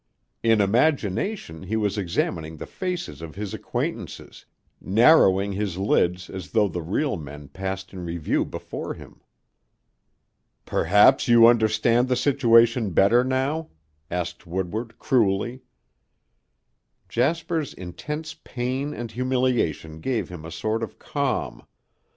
In 0.41 0.61
imagination 0.61 1.61
he 1.61 1.75
was 1.77 1.95
examining 1.95 2.57
the 2.57 2.65
faces 2.65 3.21
of 3.21 3.35
his 3.35 3.53
acquaintances, 3.53 4.47
narrowing 4.81 5.51
his 5.53 5.77
lids 5.77 6.27
as 6.27 6.53
though 6.53 6.67
the 6.67 6.81
real 6.81 7.17
men 7.17 7.49
passed 7.49 7.93
in 7.93 8.03
review 8.03 8.43
before 8.43 8.95
him. 8.95 9.21
"Perhaps 10.65 11.27
you 11.27 11.45
understand 11.45 12.07
the 12.07 12.15
situation 12.15 12.93
better 12.93 13.23
now?" 13.23 13.69
asked 14.09 14.47
Woodward 14.47 14.97
cruelly. 14.97 15.61
Jasper's 17.07 17.71
intense 17.71 18.33
pain 18.33 18.95
and 18.95 19.11
humiliation 19.11 19.99
gave 19.99 20.29
him 20.29 20.45
a 20.45 20.51
sort 20.51 20.81
of 20.81 20.97
calm. 20.97 21.61